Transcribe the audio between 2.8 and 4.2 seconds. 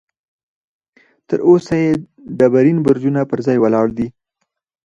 برجونه پر ځای ولاړ دي.